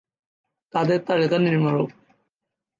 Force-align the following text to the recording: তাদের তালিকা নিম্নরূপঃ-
তাদের 0.73 0.99
তালিকা 1.01 1.37
নিম্নরূপঃ- 1.37 1.97